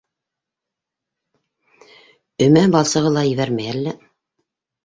[2.47, 3.95] Өмә балсығы ла ебәрмәй әллә.